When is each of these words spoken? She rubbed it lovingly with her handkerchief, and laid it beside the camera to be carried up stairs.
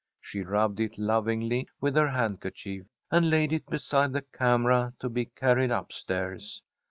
She 0.19 0.41
rubbed 0.41 0.79
it 0.79 0.97
lovingly 0.97 1.67
with 1.79 1.95
her 1.95 2.07
handkerchief, 2.09 2.87
and 3.11 3.29
laid 3.29 3.53
it 3.53 3.67
beside 3.67 4.13
the 4.13 4.23
camera 4.33 4.95
to 4.99 5.09
be 5.09 5.25
carried 5.25 5.69
up 5.69 5.91
stairs. 5.91 6.63